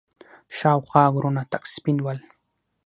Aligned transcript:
شاوخوا 0.57 1.03
غرونه 1.13 1.43
تک 1.51 1.63
سپين 1.75 1.97
ول. 2.01 2.19